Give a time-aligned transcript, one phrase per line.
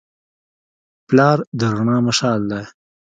[1.07, 2.63] پلار د رڼا مشعل دی.